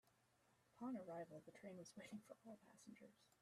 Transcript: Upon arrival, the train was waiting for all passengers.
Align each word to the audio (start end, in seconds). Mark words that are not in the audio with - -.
Upon 0.75 0.97
arrival, 0.97 1.43
the 1.45 1.51
train 1.51 1.77
was 1.77 1.91
waiting 1.95 2.23
for 2.27 2.35
all 2.43 2.57
passengers. 2.65 3.21